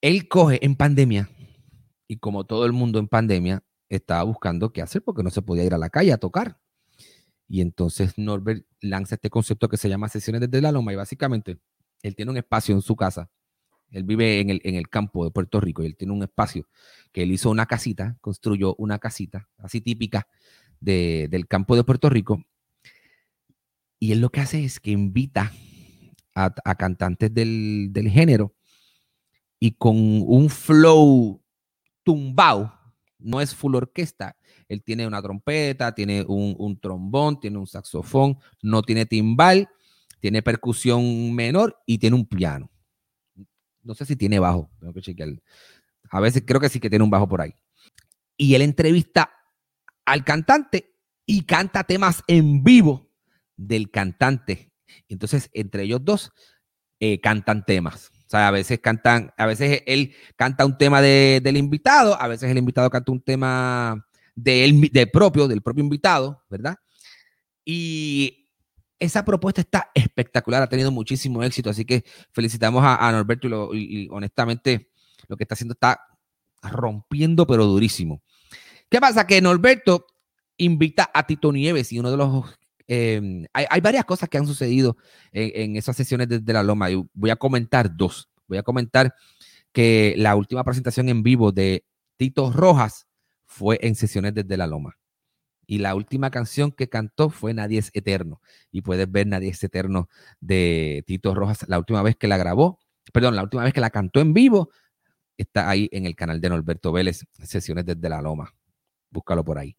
Él 0.00 0.26
coge 0.26 0.64
en 0.64 0.74
pandemia 0.74 1.30
y 2.08 2.16
como 2.16 2.44
todo 2.44 2.66
el 2.66 2.72
mundo 2.72 2.98
en 2.98 3.06
pandemia 3.06 3.62
estaba 3.88 4.24
buscando 4.24 4.72
qué 4.72 4.82
hacer 4.82 5.02
porque 5.04 5.22
no 5.22 5.30
se 5.30 5.42
podía 5.42 5.62
ir 5.62 5.72
a 5.72 5.78
la 5.78 5.88
calle 5.88 6.12
a 6.12 6.18
tocar. 6.18 6.58
Y 7.46 7.60
entonces 7.60 8.14
Norbert 8.16 8.66
lanza 8.80 9.14
este 9.14 9.30
concepto 9.30 9.68
que 9.68 9.76
se 9.76 9.88
llama 9.88 10.08
sesiones 10.08 10.40
desde 10.40 10.60
la 10.60 10.72
loma 10.72 10.92
y 10.92 10.96
básicamente 10.96 11.60
él 12.02 12.16
tiene 12.16 12.32
un 12.32 12.38
espacio 12.38 12.74
en 12.74 12.82
su 12.82 12.96
casa. 12.96 13.30
Él 13.94 14.04
vive 14.04 14.40
en 14.40 14.50
el, 14.50 14.60
en 14.64 14.74
el 14.74 14.88
campo 14.88 15.24
de 15.24 15.30
Puerto 15.30 15.60
Rico 15.60 15.82
y 15.82 15.86
él 15.86 15.96
tiene 15.96 16.12
un 16.12 16.22
espacio 16.22 16.68
que 17.12 17.22
él 17.22 17.32
hizo 17.32 17.50
una 17.50 17.66
casita, 17.66 18.16
construyó 18.20 18.74
una 18.76 18.98
casita 18.98 19.48
así 19.58 19.80
típica 19.80 20.28
de, 20.80 21.28
del 21.30 21.46
campo 21.46 21.76
de 21.76 21.84
Puerto 21.84 22.10
Rico. 22.10 22.44
Y 23.98 24.12
él 24.12 24.20
lo 24.20 24.30
que 24.30 24.40
hace 24.40 24.64
es 24.64 24.80
que 24.80 24.90
invita 24.90 25.52
a, 26.34 26.54
a 26.64 26.74
cantantes 26.74 27.32
del, 27.32 27.88
del 27.92 28.08
género 28.10 28.54
y 29.58 29.72
con 29.72 29.96
un 29.96 30.50
flow 30.50 31.40
tumbao, 32.02 32.70
no 33.18 33.40
es 33.40 33.54
full 33.54 33.74
orquesta, 33.74 34.36
él 34.68 34.82
tiene 34.82 35.06
una 35.06 35.22
trompeta, 35.22 35.94
tiene 35.94 36.22
un, 36.26 36.78
trombón, 36.78 37.40
tiene 37.40 37.58
un 37.58 37.66
saxofón, 37.66 38.38
no 38.62 38.82
tiene 38.82 39.06
timbal, 39.06 39.68
tiene 40.20 40.42
percusión 40.42 41.34
menor 41.34 41.78
y 41.86 41.98
tiene 41.98 42.16
un 42.16 42.26
piano. 42.26 42.70
No 43.84 43.94
sé 43.94 44.04
si 44.04 44.16
tiene 44.16 44.38
bajo, 44.38 44.70
tengo 44.80 44.92
que 44.92 45.02
chequear. 45.02 45.28
A 46.10 46.20
veces 46.20 46.42
creo 46.46 46.60
que 46.60 46.68
sí 46.68 46.80
que 46.80 46.90
tiene 46.90 47.04
un 47.04 47.10
bajo 47.10 47.28
por 47.28 47.40
ahí. 47.40 47.54
Y 48.36 48.54
él 48.54 48.62
entrevista 48.62 49.30
al 50.04 50.24
cantante 50.24 50.94
y 51.26 51.42
canta 51.42 51.84
temas 51.84 52.22
en 52.26 52.64
vivo 52.64 53.10
del 53.56 53.90
cantante. 53.90 54.72
Entonces, 55.08 55.50
entre 55.52 55.84
ellos 55.84 56.04
dos, 56.04 56.32
eh, 57.00 57.20
cantan 57.20 57.64
temas. 57.64 58.10
O 58.26 58.30
sea, 58.30 58.48
a 58.48 58.50
veces 58.50 58.80
cantan, 58.80 59.32
a 59.36 59.46
veces 59.46 59.82
él 59.86 60.14
canta 60.36 60.64
un 60.64 60.78
tema 60.78 61.00
del 61.00 61.56
invitado, 61.56 62.20
a 62.20 62.26
veces 62.26 62.50
el 62.50 62.58
invitado 62.58 62.90
canta 62.90 63.12
un 63.12 63.20
tema 63.20 64.06
de 64.34 64.90
de 64.92 65.06
propio, 65.06 65.46
del 65.46 65.62
propio 65.62 65.84
invitado, 65.84 66.42
¿verdad? 66.48 66.76
Y 67.64 68.43
esa 68.98 69.24
propuesta 69.24 69.60
está 69.60 69.90
espectacular, 69.94 70.62
ha 70.62 70.68
tenido 70.68 70.90
muchísimo 70.90 71.42
éxito, 71.42 71.70
así 71.70 71.84
que 71.84 72.04
felicitamos 72.32 72.82
a, 72.84 73.10
Norberto 73.12 73.74
y, 73.74 74.08
honestamente 74.10 74.90
lo 75.28 75.36
que 75.36 75.44
está 75.44 75.54
haciendo 75.54 75.72
está 75.72 76.00
rompiendo, 76.62 77.46
pero 77.46 77.64
durísimo. 77.66 78.22
¿Qué 78.90 79.00
pasa? 79.00 79.26
Que 79.26 79.40
Norberto 79.40 80.06
invita 80.58 81.10
a 81.12 81.26
Tito 81.26 81.52
Nieves 81.52 81.92
y 81.92 81.98
uno 81.98 82.10
de 82.10 82.16
los... 82.16 82.44
Em, 82.86 83.46
hay, 83.54 83.80
varias 83.80 84.04
cosas 84.04 84.28
que 84.28 84.36
han 84.36 84.46
sucedido 84.46 84.98
en, 85.32 85.76
esas 85.76 85.96
sesiones 85.96 86.28
desde 86.28 86.52
la 86.52 86.62
Loma 86.62 86.90
y 86.90 87.02
voy 87.14 87.30
a 87.30 87.36
comentar 87.36 87.96
dos. 87.96 88.28
Voy 88.46 88.58
a 88.58 88.62
comentar 88.62 89.14
que 89.72 90.14
la 90.18 90.36
última 90.36 90.62
presentación 90.62 91.08
en 91.08 91.22
vivo 91.22 91.50
de 91.50 91.86
Tito 92.18 92.52
Rojas 92.52 93.06
fue 93.46 93.78
en 93.80 93.94
sesiones 93.94 94.34
desde 94.34 94.56
la 94.56 94.66
Loma. 94.66 94.98
Y 95.66 95.78
la 95.78 95.94
última 95.94 96.30
canción 96.30 96.72
que 96.72 96.88
cantó 96.88 97.30
fue 97.30 97.54
Nadie 97.54 97.78
es 97.78 97.90
Eterno. 97.94 98.40
Y 98.70 98.82
puedes 98.82 99.10
ver 99.10 99.26
Nadie 99.26 99.50
es 99.50 99.62
Eterno 99.62 100.08
de 100.40 101.04
Tito 101.06 101.34
Rojas, 101.34 101.64
la 101.68 101.78
última 101.78 102.02
vez 102.02 102.16
que 102.16 102.28
la 102.28 102.36
grabó, 102.36 102.80
perdón, 103.12 103.36
la 103.36 103.42
última 103.42 103.64
vez 103.64 103.72
que 103.72 103.80
la 103.80 103.90
cantó 103.90 104.20
en 104.20 104.34
vivo, 104.34 104.70
está 105.36 105.68
ahí 105.68 105.88
en 105.92 106.06
el 106.06 106.14
canal 106.16 106.40
de 106.40 106.48
Norberto 106.48 106.92
Vélez, 106.92 107.24
sesiones 107.42 107.84
desde 107.84 108.08
la 108.08 108.22
Loma. 108.22 108.54
Búscalo 109.10 109.44
por 109.44 109.58
ahí. 109.58 109.76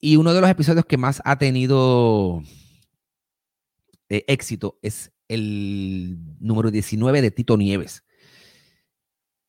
Y 0.00 0.16
uno 0.16 0.34
de 0.34 0.40
los 0.40 0.50
episodios 0.50 0.84
que 0.84 0.96
más 0.96 1.22
ha 1.24 1.38
tenido 1.38 2.42
eh, 4.08 4.24
éxito 4.28 4.78
es 4.82 5.12
el 5.28 6.18
número 6.40 6.70
19 6.70 7.22
de 7.22 7.30
Tito 7.30 7.56
Nieves 7.56 8.03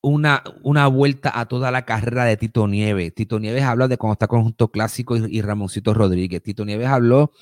una, 0.06 0.44
una 0.62 0.86
vuelta 0.86 1.32
a 1.34 1.46
toda 1.46 1.72
la 1.72 1.84
carrera 1.84 2.24
de 2.24 2.36
Tito 2.36 2.68
Nieves. 2.68 3.12
Tito 3.12 3.40
Nieves 3.40 3.64
habló 3.64 3.88
de 3.88 3.98
cuando 3.98 4.12
está 4.12 4.28
Conjunto 4.28 4.68
Clásico 4.68 5.16
y, 5.16 5.42
Ramoncito 5.42 5.94
Rodríguez. 5.94 6.40
Tito 6.44 6.64
Nieves 6.64 6.86
habló 6.86 7.32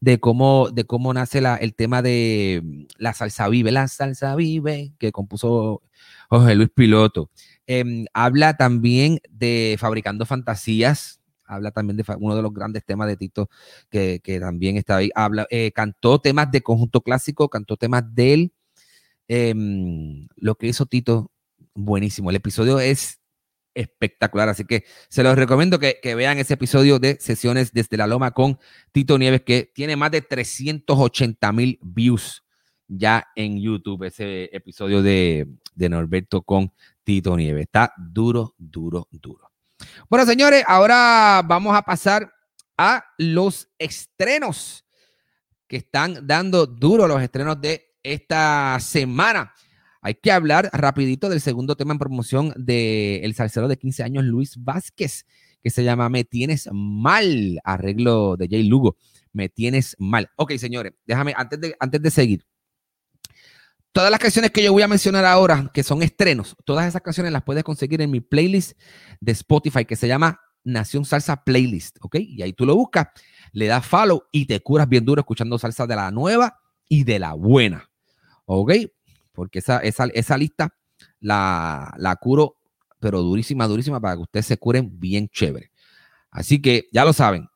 de 0.00 0.20
cómo, 0.20 0.68
de 0.70 0.84
cómo 0.84 1.14
nace 1.14 1.40
la, 1.40 1.56
el 1.56 1.74
tema 1.74 2.02
de 2.02 2.86
la 2.98 3.14
salsa 3.14 3.48
vive, 3.48 3.72
la 3.72 3.88
salsa 3.88 4.36
vive, 4.36 4.92
que 4.98 5.12
compuso 5.12 5.82
Jorge 6.28 6.54
Luis 6.56 6.68
Piloto. 6.74 7.30
Em, 7.66 8.04
habla 8.12 8.54
también 8.54 9.20
de 9.30 9.76
Fabricando 9.78 10.26
Fantasías. 10.26 11.20
Habla 11.46 11.70
también 11.70 11.96
de 11.96 12.04
uno 12.18 12.36
de 12.36 12.42
los 12.42 12.52
grandes 12.52 12.84
temas 12.84 13.08
de 13.08 13.16
Tito 13.16 13.48
que, 13.88 14.20
también 14.40 14.76
está 14.76 14.96
ahí. 14.98 15.10
Habla, 15.14 15.46
eh, 15.48 15.72
cantó 15.72 16.20
temas 16.20 16.50
de 16.52 16.60
conjunto 16.60 17.00
clásico, 17.00 17.48
cantó 17.48 17.78
temas 17.78 18.04
de 18.14 18.34
él. 18.34 18.52
Em, 19.26 20.28
lo 20.36 20.56
que 20.56 20.66
hizo 20.66 20.84
Tito, 20.84 21.30
buenísimo. 21.74 22.30
El 22.30 22.36
episodio 22.36 22.80
es 22.80 23.20
espectacular, 23.74 24.48
así 24.48 24.64
que 24.64 24.84
se 25.08 25.22
los 25.22 25.36
recomiendo 25.36 25.78
que, 25.78 26.00
vean 26.14 26.38
ese 26.38 26.54
episodio 26.54 26.98
de 26.98 27.18
sesiones 27.20 27.72
desde 27.72 27.96
la 27.96 28.06
Loma 28.06 28.32
con 28.32 28.58
Tito 28.92 29.18
Nieves, 29.18 29.42
que 29.42 29.70
tiene 29.74 29.96
más 29.96 30.10
de 30.10 30.22
380 30.22 31.52
mil 31.52 31.78
views 31.82 32.44
ya 32.88 33.28
en 33.36 33.60
YouTube, 33.60 34.04
ese 34.04 34.50
episodio 34.52 35.02
de, 35.02 35.46
de 35.74 35.88
Norberto 35.88 36.42
con 36.42 36.72
Tito 37.04 37.36
Nieves. 37.36 37.62
Está 37.62 37.94
duro, 37.96 38.54
duro, 38.58 39.08
duro. 39.10 39.50
Bueno, 40.08 40.26
señores, 40.26 40.64
ahora 40.66 41.42
vamos 41.44 41.76
a 41.76 41.82
pasar 41.82 42.32
a 42.76 43.04
los 43.18 43.68
estrenos 43.78 44.84
que 45.66 45.76
están 45.76 46.26
dando 46.26 46.66
duro 46.66 47.06
los 47.06 47.22
estrenos 47.22 47.60
de 47.60 47.94
esta 48.02 48.78
semana. 48.80 49.54
Hay 50.00 50.14
que 50.14 50.32
hablar 50.32 50.70
rapidito 50.72 51.28
del 51.28 51.40
segundo 51.40 51.76
tema 51.76 51.92
en 51.92 51.98
promoción 51.98 52.52
del 52.56 53.24
el 53.24 53.34
salsero 53.34 53.68
de 53.68 53.76
15 53.76 54.02
años, 54.02 54.24
Luis 54.24 54.54
Vázquez, 54.62 55.26
que 55.62 55.70
se 55.70 55.84
llama 55.84 56.08
Me 56.08 56.24
Tienes 56.24 56.68
Mal, 56.72 57.60
arreglo 57.64 58.36
de 58.36 58.48
Jay 58.48 58.62
Lugo. 58.62 58.96
Me 59.32 59.48
Tienes 59.48 59.96
Mal. 59.98 60.30
Ok, 60.36 60.52
señores, 60.56 60.92
déjame, 61.06 61.34
antes 61.36 61.60
de, 61.60 61.76
antes 61.78 62.02
de 62.02 62.10
seguir, 62.10 62.44
Todas 63.92 64.12
las 64.12 64.20
canciones 64.20 64.52
que 64.52 64.62
yo 64.62 64.72
voy 64.72 64.82
a 64.82 64.88
mencionar 64.88 65.24
ahora, 65.24 65.68
que 65.74 65.82
son 65.82 66.04
estrenos, 66.04 66.56
todas 66.64 66.86
esas 66.86 67.02
canciones 67.02 67.32
las 67.32 67.42
puedes 67.42 67.64
conseguir 67.64 68.00
en 68.00 68.08
mi 68.12 68.20
playlist 68.20 68.78
de 69.20 69.32
Spotify 69.32 69.84
que 69.84 69.96
se 69.96 70.06
llama 70.06 70.40
Nación 70.62 71.04
Salsa 71.04 71.42
Playlist, 71.42 71.96
¿ok? 72.00 72.16
Y 72.20 72.42
ahí 72.42 72.52
tú 72.52 72.66
lo 72.66 72.76
buscas, 72.76 73.08
le 73.50 73.66
das 73.66 73.84
follow 73.84 74.22
y 74.30 74.46
te 74.46 74.60
curas 74.60 74.88
bien 74.88 75.04
duro 75.04 75.22
escuchando 75.22 75.58
salsa 75.58 75.88
de 75.88 75.96
la 75.96 76.12
nueva 76.12 76.56
y 76.88 77.02
de 77.02 77.18
la 77.18 77.32
buena, 77.32 77.90
¿ok? 78.44 78.72
Porque 79.32 79.60
esa, 79.60 79.78
esa, 79.78 80.06
esa 80.06 80.36
lista 80.36 80.74
la, 81.20 81.94
la 81.96 82.16
curo, 82.16 82.56
pero 82.98 83.22
durísima, 83.22 83.66
durísima, 83.66 84.00
para 84.00 84.16
que 84.16 84.22
ustedes 84.22 84.46
se 84.46 84.58
curen 84.58 84.98
bien 84.98 85.28
chévere. 85.28 85.70
Así 86.30 86.60
que 86.60 86.88
ya 86.92 87.04
lo 87.04 87.12
saben, 87.12 87.48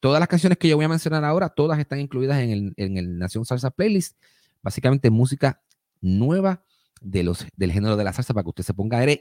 todas 0.00 0.18
las 0.18 0.28
canciones 0.28 0.58
que 0.58 0.68
yo 0.68 0.76
voy 0.76 0.84
a 0.84 0.88
mencionar 0.88 1.24
ahora, 1.24 1.48
todas 1.48 1.78
están 1.78 2.00
incluidas 2.00 2.40
en 2.40 2.50
el, 2.50 2.74
en 2.76 2.96
el 2.96 3.18
Nación 3.18 3.44
Salsa 3.44 3.70
Playlist. 3.70 4.16
Básicamente 4.62 5.10
música 5.10 5.60
nueva 6.00 6.64
de 7.00 7.22
los, 7.22 7.46
del 7.56 7.72
género 7.72 7.96
de 7.96 8.04
la 8.04 8.12
salsa 8.12 8.34
para 8.34 8.44
que 8.44 8.50
usted 8.50 8.64
se 8.64 8.74
ponga 8.74 9.02
eres 9.02 9.20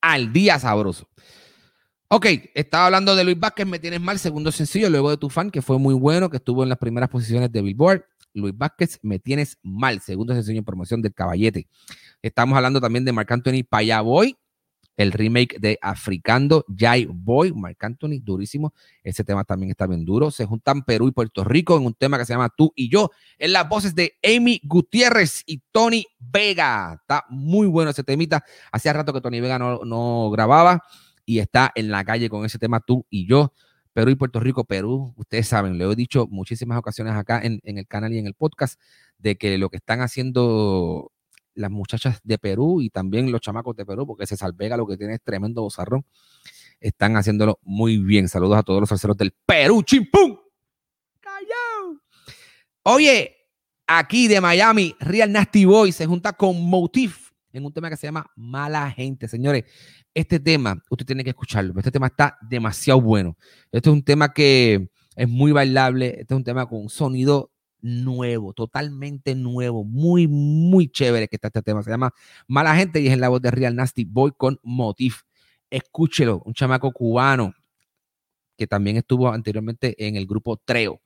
al 0.00 0.32
día 0.32 0.58
sabroso. 0.58 1.08
Ok, 2.08 2.26
estaba 2.54 2.86
hablando 2.86 3.16
de 3.16 3.24
Luis 3.24 3.38
Vázquez, 3.38 3.66
me 3.66 3.78
tienes 3.78 4.00
mal, 4.00 4.18
segundo 4.18 4.52
sencillo, 4.52 4.88
luego 4.88 5.10
de 5.10 5.16
tu 5.16 5.30
fan, 5.30 5.50
que 5.50 5.62
fue 5.62 5.78
muy 5.78 5.94
bueno, 5.94 6.30
que 6.30 6.36
estuvo 6.36 6.62
en 6.62 6.68
las 6.68 6.78
primeras 6.78 7.08
posiciones 7.08 7.50
de 7.50 7.62
Billboard. 7.62 8.04
Luis 8.34 8.56
Vázquez, 8.56 8.98
me 9.02 9.18
tienes 9.18 9.58
mal, 9.62 10.00
segundo 10.00 10.34
sencillo 10.34 10.58
en 10.58 10.64
promoción 10.64 11.00
del 11.00 11.14
Caballete. 11.14 11.68
Estamos 12.22 12.56
hablando 12.56 12.80
también 12.80 13.04
de 13.04 13.12
Marc 13.12 13.30
Anthony 13.30 13.64
Payaboy, 13.68 14.36
el 14.96 15.12
remake 15.12 15.58
de 15.58 15.78
Africando, 15.82 16.64
Jai 16.76 17.06
Boy, 17.06 17.52
Marc 17.52 17.82
Anthony, 17.82 18.20
durísimo. 18.22 18.74
Ese 19.02 19.24
tema 19.24 19.44
también 19.44 19.70
está 19.70 19.86
bien 19.86 20.04
duro. 20.04 20.30
Se 20.30 20.44
juntan 20.44 20.84
Perú 20.84 21.08
y 21.08 21.12
Puerto 21.12 21.44
Rico 21.44 21.76
en 21.76 21.86
un 21.86 21.94
tema 21.94 22.18
que 22.18 22.24
se 22.24 22.32
llama 22.32 22.48
Tú 22.48 22.72
y 22.76 22.88
Yo, 22.88 23.10
en 23.38 23.52
las 23.52 23.68
voces 23.68 23.94
de 23.94 24.14
Amy 24.22 24.60
Gutiérrez 24.64 25.42
y 25.46 25.62
Tony 25.72 26.06
Vega. 26.18 26.98
Está 27.00 27.24
muy 27.28 27.66
bueno 27.66 27.90
ese 27.90 28.04
temita. 28.04 28.44
Hacía 28.70 28.92
rato 28.92 29.12
que 29.12 29.20
Tony 29.20 29.40
Vega 29.40 29.58
no, 29.58 30.30
grababa 30.30 30.82
y 31.26 31.38
está 31.38 31.72
en 31.74 31.90
la 31.90 32.04
calle 32.04 32.28
con 32.28 32.44
ese 32.44 32.58
tema 32.58 32.80
Tú 32.80 33.06
y 33.10 33.26
Yo. 33.26 33.52
Perú 33.94 34.10
y 34.10 34.16
Puerto 34.16 34.40
Rico, 34.40 34.64
Perú, 34.64 35.14
ustedes 35.16 35.48
saben, 35.48 35.78
lo 35.78 35.90
he 35.90 35.96
dicho 35.96 36.26
muchísimas 36.26 36.76
ocasiones 36.78 37.14
acá 37.14 37.40
en, 37.42 37.60
en 37.62 37.78
el 37.78 37.86
canal 37.86 38.12
y 38.12 38.18
en 38.18 38.26
el 38.26 38.34
podcast, 38.34 38.78
de 39.18 39.36
que 39.36 39.56
lo 39.56 39.70
que 39.70 39.78
están 39.78 40.02
haciendo 40.02 41.12
las 41.54 41.70
muchachas 41.70 42.20
de 42.24 42.38
Perú 42.38 42.82
y 42.82 42.90
también 42.90 43.30
los 43.30 43.40
chamacos 43.40 43.76
de 43.76 43.86
Perú, 43.86 44.06
porque 44.06 44.26
se 44.26 44.36
Vega 44.54 44.76
lo 44.76 44.86
que 44.86 44.96
tiene 44.96 45.14
es 45.14 45.22
tremendo 45.22 45.62
bozarrón. 45.62 46.04
Están 46.80 47.16
haciéndolo 47.16 47.58
muy 47.62 47.98
bien. 47.98 48.28
Saludos 48.28 48.58
a 48.58 48.62
todos 48.62 48.80
los 48.80 48.88
salseros 48.88 49.16
del 49.16 49.32
Perú. 49.46 49.82
¡Chimpum! 49.82 50.36
¡Callao! 51.20 52.00
Oye, 52.82 53.36
aquí 53.86 54.28
de 54.28 54.40
Miami, 54.40 54.94
Real 54.98 55.30
Nasty 55.30 55.64
Boy 55.64 55.92
se 55.92 56.06
junta 56.06 56.32
con 56.32 56.60
Motif 56.68 57.30
en 57.52 57.64
un 57.64 57.72
tema 57.72 57.88
que 57.88 57.96
se 57.96 58.08
llama 58.08 58.26
Mala 58.34 58.90
Gente. 58.90 59.28
Señores, 59.28 59.64
este 60.14 60.38
tema, 60.38 60.80
usted 60.88 61.04
tiene 61.04 61.24
que 61.24 61.30
escucharlo. 61.30 61.74
Este 61.76 61.90
tema 61.90 62.06
está 62.06 62.38
demasiado 62.40 63.00
bueno. 63.00 63.36
Este 63.72 63.90
es 63.90 63.92
un 63.92 64.02
tema 64.02 64.32
que 64.32 64.88
es 65.16 65.28
muy 65.28 65.52
bailable. 65.52 66.20
Este 66.20 66.34
es 66.34 66.36
un 66.36 66.44
tema 66.44 66.66
con 66.66 66.82
un 66.82 66.88
sonido 66.88 67.50
nuevo, 67.80 68.54
totalmente 68.54 69.34
nuevo, 69.34 69.84
muy, 69.84 70.26
muy 70.26 70.88
chévere 70.88 71.28
que 71.28 71.36
está 71.36 71.48
este 71.48 71.62
tema. 71.62 71.82
Se 71.82 71.90
llama 71.90 72.14
Mala 72.46 72.74
Gente 72.76 73.00
y 73.00 73.08
es 73.08 73.12
en 73.12 73.20
la 73.20 73.28
voz 73.28 73.42
de 73.42 73.50
Real 73.50 73.76
Nasty 73.76 74.04
Boy 74.04 74.32
con 74.36 74.58
Motif. 74.62 75.22
Escúchelo, 75.68 76.42
un 76.46 76.54
chamaco 76.54 76.92
cubano 76.92 77.52
que 78.56 78.66
también 78.66 78.96
estuvo 78.96 79.28
anteriormente 79.28 80.06
en 80.06 80.16
el 80.16 80.26
grupo 80.26 80.56
Treo, 80.56 81.02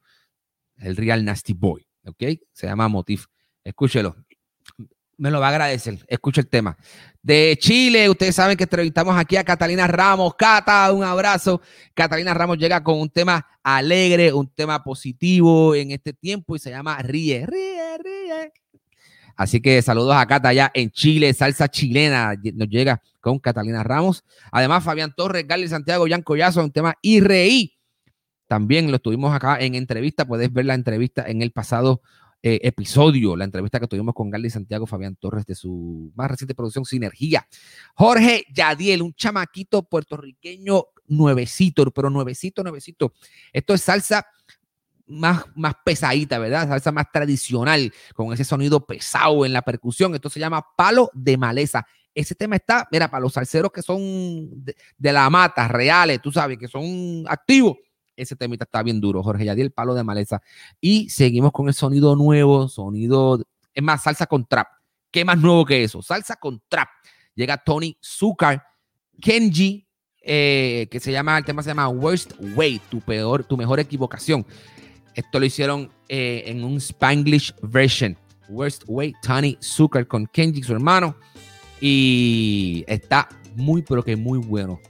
el 0.76 0.96
Real 0.96 1.24
Nasty 1.24 1.54
Boy, 1.54 1.86
¿ok? 2.04 2.22
Se 2.52 2.66
llama 2.66 2.88
Motif. 2.88 3.26
Escúchelo 3.64 4.14
me 5.18 5.30
lo 5.30 5.40
va 5.40 5.48
a 5.48 5.50
agradecer. 5.50 5.98
Escucha 6.06 6.40
el 6.40 6.48
tema. 6.48 6.76
De 7.20 7.58
Chile, 7.60 8.08
ustedes 8.08 8.36
saben 8.36 8.56
que 8.56 8.64
entrevistamos 8.64 9.14
aquí 9.16 9.36
a 9.36 9.44
Catalina 9.44 9.86
Ramos. 9.86 10.34
Cata, 10.36 10.90
un 10.92 11.04
abrazo. 11.04 11.60
Catalina 11.92 12.32
Ramos 12.32 12.56
llega 12.56 12.82
con 12.82 12.98
un 12.98 13.10
tema 13.10 13.46
alegre, 13.62 14.32
un 14.32 14.48
tema 14.48 14.82
positivo 14.82 15.74
en 15.74 15.90
este 15.90 16.12
tiempo 16.12 16.56
y 16.56 16.60
se 16.60 16.70
llama 16.70 16.96
Ríe, 17.02 17.44
ríe, 17.44 17.98
ríe. 17.98 18.52
Así 19.36 19.60
que 19.60 19.82
saludos 19.82 20.16
a 20.16 20.26
Cata 20.26 20.48
allá 20.48 20.70
en 20.72 20.90
Chile, 20.90 21.32
salsa 21.34 21.68
chilena 21.68 22.34
nos 22.54 22.68
llega 22.68 23.02
con 23.20 23.38
Catalina 23.38 23.84
Ramos. 23.84 24.24
Además, 24.50 24.82
Fabián 24.84 25.12
Torres, 25.14 25.46
Gali 25.46 25.68
Santiago, 25.68 26.06
Jan 26.08 26.22
Collazo, 26.22 26.62
un 26.62 26.72
tema 26.72 26.94
reí. 27.02 27.74
También 28.46 28.90
lo 28.90 28.96
estuvimos 28.96 29.34
acá 29.34 29.58
en 29.60 29.74
entrevista. 29.74 30.26
Puedes 30.26 30.52
ver 30.52 30.64
la 30.64 30.74
entrevista 30.74 31.24
en 31.26 31.42
el 31.42 31.52
pasado 31.52 32.00
eh, 32.40 32.60
episodio, 32.62 33.34
la 33.34 33.44
entrevista 33.44 33.80
que 33.80 33.88
tuvimos 33.88 34.14
con 34.14 34.30
Gali 34.30 34.48
Santiago 34.48 34.86
Fabián 34.86 35.16
Torres 35.16 35.44
de 35.44 35.56
su 35.56 36.12
más 36.14 36.30
reciente 36.30 36.54
producción 36.54 36.84
Sinergia. 36.84 37.48
Jorge 37.94 38.44
Yadiel, 38.54 39.02
un 39.02 39.12
chamaquito 39.12 39.82
puertorriqueño 39.82 40.84
nuevecito, 41.08 41.90
pero 41.90 42.10
nuevecito, 42.10 42.62
nuevecito. 42.62 43.12
Esto 43.52 43.74
es 43.74 43.82
salsa 43.82 44.24
más, 45.06 45.46
más 45.56 45.74
pesadita, 45.84 46.38
¿verdad? 46.38 46.68
Salsa 46.68 46.92
más 46.92 47.10
tradicional, 47.10 47.92
con 48.14 48.32
ese 48.32 48.44
sonido 48.44 48.86
pesado 48.86 49.44
en 49.44 49.52
la 49.52 49.62
percusión. 49.62 50.14
Esto 50.14 50.30
se 50.30 50.38
llama 50.38 50.64
palo 50.76 51.10
de 51.14 51.36
maleza. 51.36 51.84
Ese 52.14 52.36
tema 52.36 52.54
está, 52.54 52.86
mira, 52.92 53.10
para 53.10 53.22
los 53.22 53.32
salseros 53.32 53.72
que 53.72 53.82
son 53.82 54.64
de, 54.64 54.76
de 54.96 55.12
la 55.12 55.28
mata, 55.28 55.66
reales, 55.66 56.20
tú 56.22 56.30
sabes, 56.30 56.56
que 56.56 56.68
son 56.68 57.24
activos 57.26 57.78
ese 58.18 58.36
temita 58.36 58.64
está 58.64 58.82
bien 58.82 59.00
duro. 59.00 59.22
Jorge 59.22 59.44
Yadiel, 59.44 59.70
palo 59.70 59.94
de 59.94 60.04
maleza. 60.04 60.42
Y 60.80 61.08
seguimos 61.08 61.52
con 61.52 61.68
el 61.68 61.74
sonido 61.74 62.16
nuevo, 62.16 62.68
sonido, 62.68 63.42
es 63.72 63.82
más, 63.82 64.02
salsa 64.02 64.26
con 64.26 64.44
trap. 64.46 64.66
¿Qué 65.10 65.24
más 65.24 65.38
nuevo 65.38 65.64
que 65.64 65.82
eso? 65.82 66.02
Salsa 66.02 66.36
con 66.36 66.60
trap. 66.68 66.88
Llega 67.34 67.56
Tony 67.56 67.96
Zucker, 68.02 68.60
Kenji, 69.22 69.86
eh, 70.20 70.88
que 70.90 71.00
se 71.00 71.12
llama, 71.12 71.38
el 71.38 71.44
tema 71.44 71.62
se 71.62 71.70
llama 71.70 71.88
Worst 71.88 72.32
Way, 72.56 72.80
tu 72.90 73.00
peor, 73.00 73.44
tu 73.44 73.56
mejor 73.56 73.80
equivocación. 73.80 74.44
Esto 75.14 75.40
lo 75.40 75.46
hicieron 75.46 75.90
eh, 76.08 76.44
en 76.46 76.64
un 76.64 76.76
Spanglish 76.76 77.54
version. 77.62 78.16
Worst 78.48 78.84
Way, 78.86 79.14
Tony 79.22 79.56
Zucker 79.60 80.06
con 80.06 80.26
Kenji, 80.26 80.62
su 80.62 80.72
hermano. 80.72 81.16
Y 81.80 82.84
está 82.88 83.28
muy, 83.54 83.82
pero 83.82 84.02
que 84.02 84.16
muy 84.16 84.38
bueno. 84.38 84.80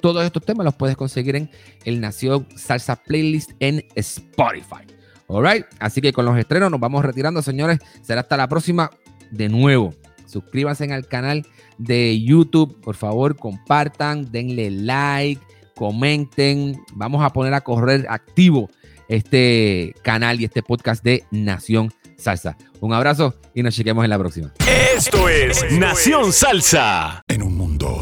Todos 0.00 0.24
estos 0.24 0.44
temas 0.44 0.64
los 0.64 0.74
puedes 0.74 0.96
conseguir 0.96 1.36
en 1.36 1.50
el 1.84 2.00
Nación 2.00 2.46
Salsa 2.56 2.96
Playlist 2.96 3.52
en 3.60 3.84
Spotify. 3.94 4.84
Alright, 5.28 5.66
así 5.78 6.00
que 6.00 6.12
con 6.12 6.24
los 6.24 6.38
estrenos 6.38 6.70
nos 6.70 6.80
vamos 6.80 7.04
retirando, 7.04 7.42
señores. 7.42 7.78
Será 8.02 8.22
hasta 8.22 8.36
la 8.36 8.48
próxima. 8.48 8.90
De 9.30 9.50
nuevo, 9.50 9.94
suscríbanse 10.26 10.90
al 10.92 11.06
canal 11.06 11.46
de 11.76 12.18
YouTube. 12.22 12.80
Por 12.80 12.94
favor, 12.94 13.36
compartan, 13.36 14.32
denle 14.32 14.70
like, 14.70 15.42
comenten. 15.74 16.80
Vamos 16.94 17.22
a 17.22 17.30
poner 17.30 17.52
a 17.52 17.60
correr 17.60 18.06
activo 18.08 18.70
este 19.08 19.94
canal 20.02 20.40
y 20.40 20.44
este 20.44 20.62
podcast 20.62 21.04
de 21.04 21.24
Nación 21.30 21.92
Salsa. 22.16 22.56
Un 22.80 22.94
abrazo 22.94 23.34
y 23.54 23.62
nos 23.62 23.74
chequemos 23.74 24.04
en 24.04 24.10
la 24.10 24.18
próxima. 24.18 24.52
Esto 24.94 25.28
es 25.28 25.70
Nación 25.72 26.32
Salsa. 26.32 27.22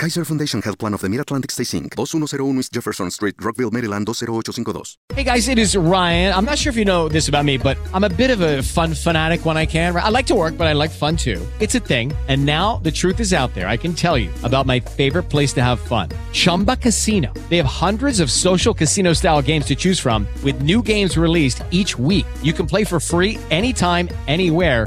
Kaiser 0.00 0.24
Foundation 0.24 0.62
Health 0.62 0.78
Plan 0.78 0.94
of 0.94 1.02
the 1.02 1.10
Mid-Atlantic 1.10 1.50
Stay 1.50 1.64
Inc. 1.78 1.94
2101 1.94 2.58
East 2.60 2.72
Jefferson 2.72 3.10
Street, 3.10 3.34
Rockville, 3.38 3.70
Maryland 3.70 4.06
20852. 4.06 4.96
Hey 5.14 5.22
guys, 5.22 5.46
it 5.46 5.58
is 5.58 5.76
Ryan. 5.76 6.32
I'm 6.32 6.46
not 6.46 6.56
sure 6.56 6.70
if 6.70 6.76
you 6.78 6.86
know 6.86 7.06
this 7.06 7.28
about 7.28 7.44
me, 7.44 7.58
but 7.58 7.76
I'm 7.92 8.04
a 8.04 8.08
bit 8.08 8.30
of 8.30 8.40
a 8.40 8.62
fun 8.62 8.94
fanatic 8.94 9.44
when 9.44 9.58
I 9.58 9.66
can. 9.66 9.94
I 9.94 10.08
like 10.08 10.24
to 10.28 10.34
work, 10.34 10.56
but 10.56 10.66
I 10.66 10.72
like 10.72 10.90
fun 10.90 11.18
too. 11.18 11.46
It's 11.60 11.74
a 11.74 11.80
thing. 11.80 12.14
And 12.28 12.46
now 12.46 12.78
the 12.78 12.90
truth 12.90 13.20
is 13.20 13.34
out 13.34 13.52
there. 13.52 13.68
I 13.68 13.76
can 13.76 13.92
tell 13.92 14.16
you 14.16 14.30
about 14.42 14.64
my 14.64 14.80
favorite 14.80 15.24
place 15.24 15.52
to 15.52 15.62
have 15.62 15.78
fun. 15.78 16.08
Chumba 16.32 16.76
Casino. 16.76 17.30
They 17.50 17.58
have 17.58 17.66
hundreds 17.66 18.20
of 18.20 18.30
social 18.30 18.72
casino 18.72 19.12
style 19.12 19.42
games 19.42 19.66
to 19.66 19.74
choose 19.74 20.00
from 20.00 20.26
with 20.42 20.62
new 20.62 20.80
games 20.80 21.18
released 21.18 21.62
each 21.70 21.98
week. 21.98 22.24
You 22.42 22.54
can 22.54 22.66
play 22.66 22.84
for 22.84 23.00
free 23.00 23.36
anytime, 23.50 24.08
anywhere 24.28 24.86